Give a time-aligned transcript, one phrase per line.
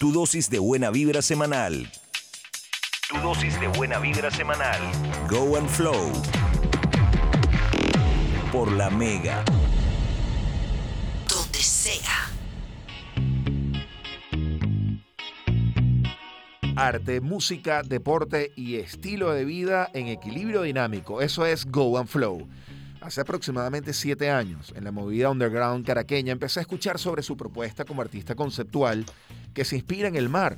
[0.00, 1.86] Tu dosis de buena vibra semanal.
[3.10, 4.80] Tu dosis de buena vibra semanal.
[5.28, 6.10] Go and Flow.
[8.50, 9.44] Por la Mega.
[11.28, 12.30] Donde sea.
[16.76, 21.20] Arte, música, deporte y estilo de vida en equilibrio dinámico.
[21.20, 22.48] Eso es Go and Flow.
[23.02, 27.84] Hace aproximadamente siete años, en la movida underground caraqueña, empecé a escuchar sobre su propuesta
[27.84, 29.04] como artista conceptual
[29.54, 30.56] que se inspira en el mar.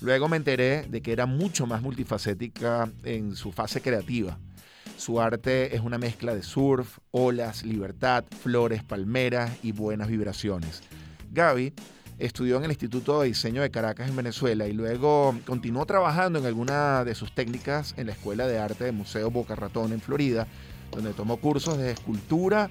[0.00, 4.38] Luego me enteré de que era mucho más multifacética en su fase creativa.
[4.96, 10.82] Su arte es una mezcla de surf, olas, libertad, flores, palmeras y buenas vibraciones.
[11.32, 11.72] Gaby
[12.18, 16.46] estudió en el Instituto de Diseño de Caracas en Venezuela y luego continuó trabajando en
[16.46, 20.46] alguna de sus técnicas en la Escuela de Arte del Museo Boca Ratón en Florida,
[20.92, 22.70] donde tomó cursos de escultura,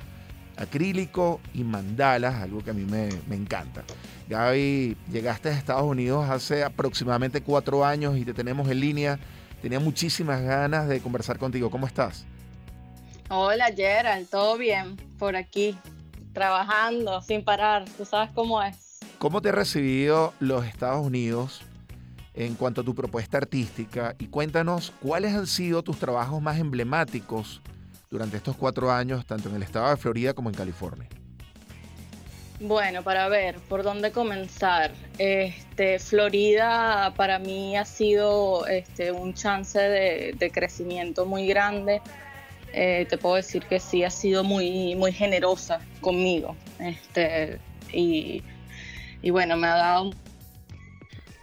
[0.58, 3.84] acrílico y mandalas, algo que a mí me, me encanta.
[4.28, 9.20] Gaby, llegaste a Estados Unidos hace aproximadamente cuatro años y te tenemos en línea.
[9.62, 11.70] Tenía muchísimas ganas de conversar contigo.
[11.70, 12.26] ¿Cómo estás?
[13.30, 15.78] Hola Gerald, todo bien por aquí,
[16.34, 17.86] trabajando sin parar.
[17.98, 19.00] Tú sabes cómo es.
[19.18, 21.62] ¿Cómo te ha recibido los Estados Unidos
[22.34, 24.16] en cuanto a tu propuesta artística?
[24.20, 27.62] Y cuéntanos cuáles han sido tus trabajos más emblemáticos
[28.14, 31.10] durante estos cuatro años, tanto en el estado de Florida como en California.
[32.60, 34.92] Bueno, para ver por dónde comenzar.
[35.18, 42.02] Este, Florida para mí ha sido este, un chance de, crecimiento muy grande.
[42.72, 46.56] Eh, te puedo decir que sí ha sido muy, muy generosa conmigo.
[46.78, 47.60] Este,
[47.92, 48.44] y,
[49.24, 50.12] y bueno, me ha dado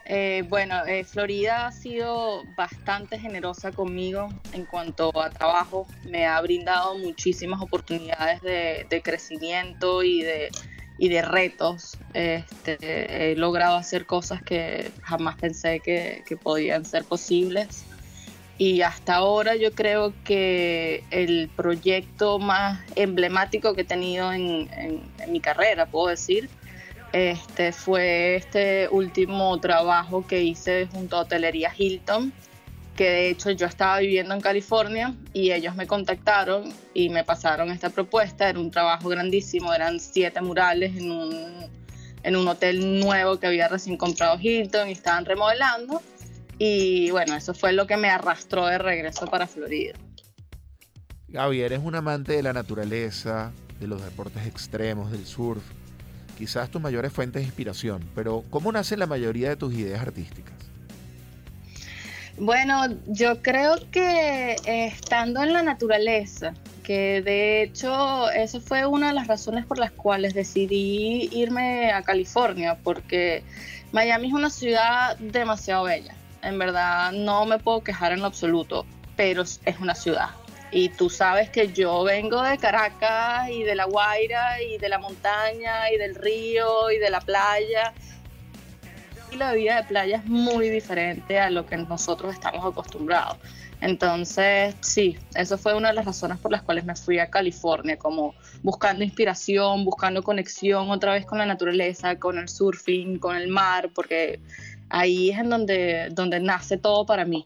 [0.04, 5.86] eh, bueno, eh, Florida ha sido bastante generosa conmigo en cuanto a trabajo.
[6.04, 10.50] Me ha brindado muchísimas oportunidades de, crecimiento y de,
[10.98, 11.98] y de retos.
[12.14, 17.84] Este, he logrado hacer cosas que jamás pensé que, podían ser posibles.
[18.58, 24.68] Y hasta ahora yo creo que el proyecto más emblemático que he tenido en
[25.28, 26.50] mi carrera, puedo decir,
[27.12, 32.32] este fue este último trabajo que hice junto a Hotelería Hilton,
[32.96, 37.70] que de hecho yo estaba viviendo en California y ellos me contactaron y me pasaron
[37.70, 38.48] esta propuesta.
[38.48, 44.38] Era un trabajo grandísimo, eran siete murales en un, hotel nuevo que había recién comprado
[44.40, 46.02] Hilton y estaban remodelando.
[46.58, 49.94] Y bueno, eso fue lo que me arrastró de regreso para Florida.
[51.28, 55.62] Gaby, eres un amante de la naturaleza, de los deportes extremos, del surf
[56.40, 60.54] quizás tus mayores fuentes de inspiración, pero ¿cómo nace la mayoría de tus ideas artísticas?
[62.38, 69.08] Bueno, yo creo que eh, estando en la naturaleza, que de hecho eso fue una
[69.08, 73.44] de las razones por las cuales decidí irme a California, porque
[73.92, 76.14] Miami es una ciudad demasiado bella.
[76.42, 80.30] En verdad no me puedo quejar en lo absoluto, pero es una ciudad.
[80.72, 84.98] Y tú sabes que yo vengo de Caracas y de La Guaira y de la
[84.98, 87.92] montaña y del río y de la playa.
[89.32, 93.38] Y la vida de playa es muy diferente a lo que nosotros estamos acostumbrados.
[93.80, 97.96] Entonces, sí, eso fue una de las razones por las cuales me fui a California,
[97.96, 103.48] como buscando inspiración, buscando conexión otra vez con la naturaleza, con el surfing, con el
[103.48, 104.38] mar, porque
[104.90, 107.44] ahí es en donde, donde nace todo para mí.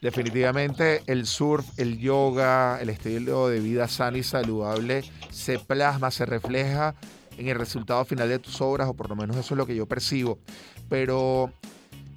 [0.00, 6.24] Definitivamente el surf, el yoga, el estilo de vida sano y saludable se plasma, se
[6.24, 6.94] refleja
[7.36, 9.76] en el resultado final de tus obras, o por lo menos eso es lo que
[9.76, 10.38] yo percibo.
[10.88, 11.52] Pero,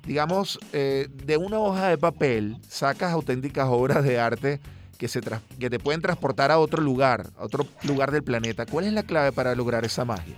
[0.05, 4.61] digamos, eh, de una hoja de papel sacas auténticas obras de arte
[4.97, 5.19] que, se
[5.59, 8.65] que te pueden transportar a otro lugar, a otro lugar del planeta.
[8.65, 10.35] ¿Cuál es la clave para lograr esa magia?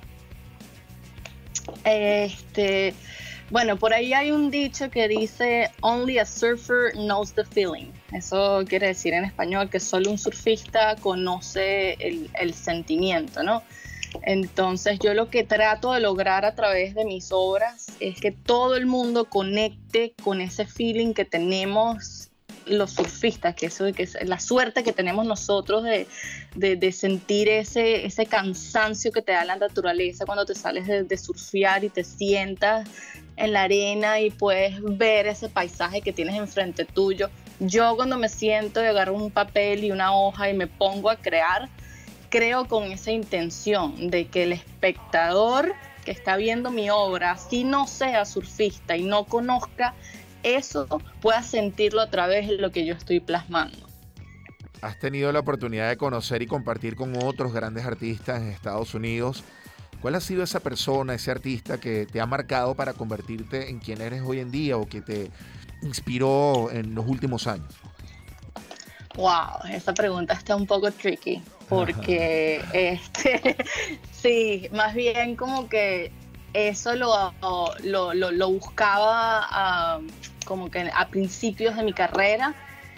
[1.84, 2.96] Este
[3.52, 7.92] bueno, por ahí hay un dicho que dice, Only a surfer knows the feeling.
[8.12, 13.62] Eso quiere decir en español que solo un surfista conoce el, sentimiento, ¿no?
[14.24, 18.76] Entonces yo lo que trato de lograr a través de mis obras es que todo
[18.76, 22.30] el mundo conecte con ese feeling que tenemos
[22.66, 28.26] los surfistas, que eso que es la suerte que tenemos nosotros de, sentir ese, ese
[28.26, 32.90] cansancio que te da la naturaleza cuando te sales de, de surfear y te sientas
[33.38, 37.30] en la arena y puedes ver ese paisaje que tienes enfrente tuyo.
[37.60, 41.18] Yo cuando me siento y agarro un papel y una hoja y me pongo a
[41.18, 41.70] crear,
[42.30, 45.74] creo con esa intención de que el espectador
[46.04, 49.96] que está viendo mi obra, si no sea surfista y no conozca
[50.44, 50.88] eso,
[51.22, 53.86] pueda sentirlo a través de lo que yo estoy plasmando.
[54.82, 59.44] Has tenido la oportunidad de conocer y compartir con otros grandes artistas en Estados Unidos
[60.06, 64.02] ¿Cuál ha sido esa persona, ese artista que te ha marcado para convertirte en quien
[64.02, 65.32] eres hoy en día o que te
[65.82, 67.74] inspiró en los últimos años?
[69.16, 73.58] Wow, esa pregunta está un poco tricky porque este
[74.12, 76.12] sí, más bien como que
[76.54, 77.34] eso lo,
[77.82, 80.00] lo, lo, buscaba
[80.46, 82.54] como que a principios de mi carrera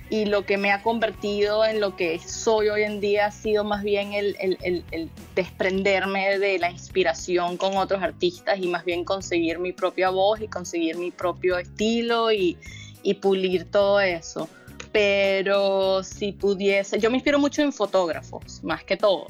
[0.10, 3.64] y lo que me ha convertido en lo que soy hoy en día ha sido
[3.64, 9.04] más bien el, el, el, desprenderme de la inspiración con otros artistas y más bien
[9.04, 12.58] conseguir mi propia voz y conseguir mi propio estilo y,
[13.04, 14.48] y pulir todo eso.
[14.94, 19.28] Pero si pudiese, yo me inspiro mucho en fotógrafos, más que todo.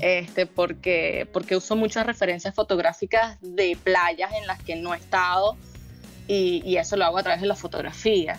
[0.00, 5.56] Este, porque, porque uso muchas referencias fotográficas de playas en las que no he estado
[6.28, 8.38] y, y eso lo hago a través de la fotografía.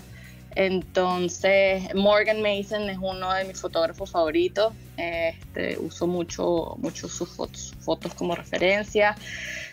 [0.56, 4.74] Entonces, Morgan Mason es uno de mis fotógrafos favoritos.
[4.98, 9.16] Este, uso mucho, mucho sus fotos, fotos como referencia.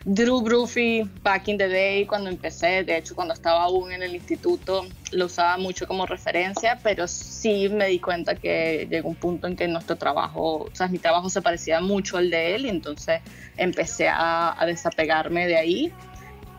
[0.04, 4.14] Drew Bruffy, back in the day, cuando empecé, de hecho, cuando estaba aún en el
[4.14, 9.48] instituto, lo usaba mucho como referencia, pero sí me di cuenta que llegó un punto
[9.48, 12.68] en que nuestro trabajo, o sea, mi trabajo se parecía mucho al de él, y
[12.68, 13.20] entonces
[13.56, 15.92] empecé a, a desapegarme de ahí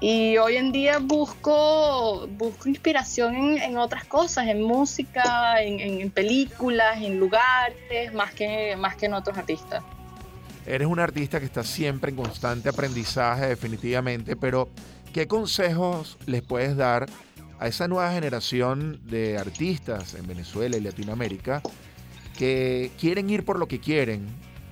[0.01, 7.19] y hoy en día busco, busco inspiración en, otras cosas, en música, en, películas, en
[7.19, 9.83] lugares, más que, más que en otros artistas.
[10.65, 14.69] Eres un artista que está siempre en constante aprendizaje, definitivamente, pero
[15.13, 17.07] ¿qué consejos les puedes dar
[17.59, 21.61] a esa nueva generación de artistas en Venezuela y Latinoamérica
[22.37, 24.27] que quieren ir por lo que quieren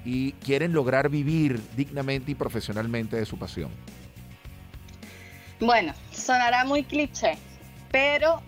[0.06, 3.72] y quieren lograr vivir dignamente y profesionalmente de su pasión?
[5.60, 7.38] Bueno, sonará muy cliché,
[7.92, 8.42] pero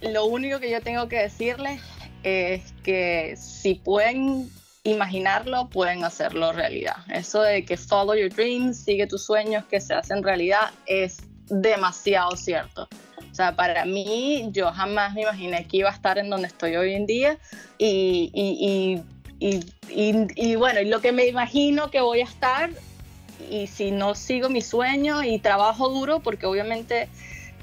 [0.00, 1.80] lo único que yo tengo que decirles
[2.22, 4.50] es que si pueden
[4.82, 6.96] imaginarlo, pueden hacerlo realidad.
[7.12, 12.36] Eso de que follow your dreams, sigue tus sueños que se hacen realidad, es demasiado
[12.36, 12.88] cierto.
[13.30, 16.74] O sea, para mí, yo jamás me imaginé que iba a estar en donde estoy
[16.76, 17.38] hoy en día
[17.76, 19.02] y, y,
[19.38, 22.70] y, y bueno, lo que me imagino que voy a estar
[23.50, 27.08] y si no sigo mi sueño y trabajo duro, porque obviamente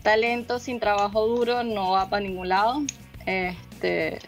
[0.03, 2.81] talento sin trabajo duro no va para ningún lado,
[3.25, 4.19] este,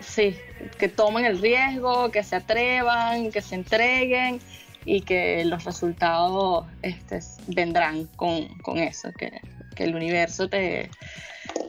[0.00, 0.36] sí,
[0.78, 4.40] que tomen el riesgo, que se atrevan, que se entreguen
[4.84, 9.40] y que los resultados este, vendrán con, eso, que,
[9.76, 10.90] el universo te,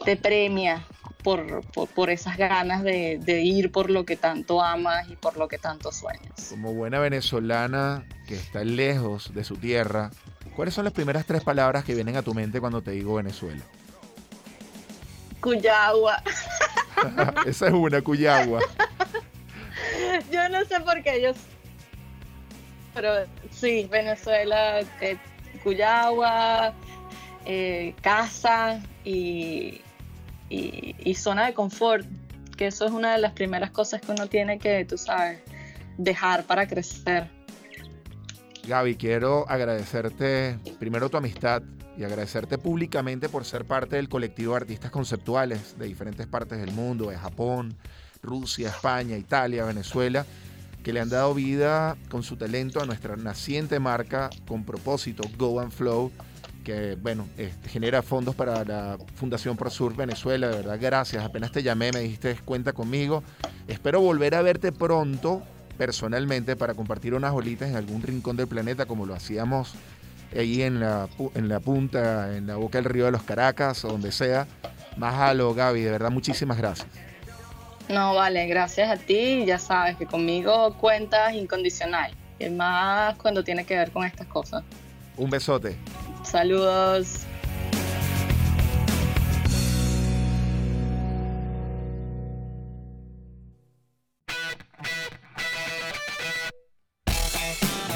[0.05, 0.85] te premia
[1.23, 5.47] por, por, esas ganas de, de, ir por lo que tanto amas y por lo
[5.47, 6.49] que tanto sueñas.
[6.49, 10.11] Como buena venezolana que está lejos de su tierra,
[10.55, 13.63] ¿cuáles son las primeras tres palabras que vienen a tu mente cuando te digo Venezuela?
[15.43, 16.21] Cuyagua.
[17.45, 18.61] Esa es una, Cuyagua.
[20.31, 21.31] Yo no sé por qué, yo...
[22.93, 25.17] Pero sí, Venezuela, eh,
[25.63, 26.73] Cuyagua,
[27.45, 29.81] eh, casa y,
[30.49, 32.05] y, zona de confort,
[32.55, 35.39] que eso es una de las primeras cosas que uno tiene que, tú sabes,
[35.97, 37.29] dejar para crecer.
[38.67, 41.61] Gaby, quiero agradecerte primero tu amistad
[41.97, 46.71] y agradecerte públicamente por ser parte del colectivo de artistas conceptuales de diferentes partes del
[46.71, 47.75] mundo, de Japón,
[48.21, 50.25] Rusia, España, Italia, Venezuela,
[50.83, 55.59] que le han dado vida con su talento a nuestra naciente marca con propósito Go
[55.59, 56.11] and Flow
[56.63, 60.47] que bueno, este, genera fondos para la Fundación ProSur Venezuela.
[60.47, 61.23] De verdad, gracias.
[61.23, 63.23] Apenas te llamé, me dijiste cuenta conmigo.
[63.67, 65.43] Espero volver a verte pronto,
[65.77, 69.75] personalmente, para compartir unas olitas en algún rincón del planeta, como lo hacíamos
[70.35, 73.89] ahí en la, en la punta, en la boca del río de los Caracas, o
[73.89, 74.47] donde sea.
[74.97, 76.87] Más a lo, Gaby, de verdad, muchísimas gracias.
[77.89, 79.45] No, vale, gracias a ti.
[79.45, 82.11] Ya sabes que conmigo cuentas incondicional.
[82.39, 84.63] Y más cuando tiene que ver con estas cosas.
[85.17, 85.77] Un besote.
[86.23, 87.27] Saludos.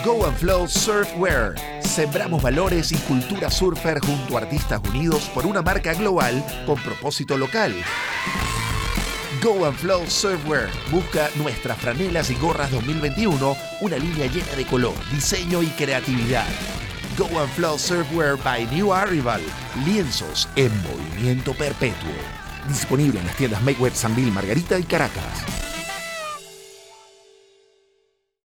[0.08, 1.56] Go and Flow Surfwear.
[1.82, 7.38] Sembramos valores y cultura surfer junto a artistas unidos por una marca global con propósito
[7.38, 7.74] local.
[9.44, 10.70] Go and Flow Surfwear.
[10.92, 16.48] Busca nuestras franelas y gorras 2021, una línea llena de color, diseño y creatividad.
[17.18, 19.42] Go and Flow Surfwear by New Arrival.
[19.84, 22.14] Lienzos en movimiento perpetuo.
[22.68, 25.67] Disponible en las tiendas Make Web San Margarita y Caracas.